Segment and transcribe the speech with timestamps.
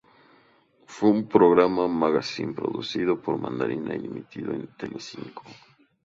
[0.87, 5.43] Fue un programa magacín producido por Mandarina y emitido en Telecinco.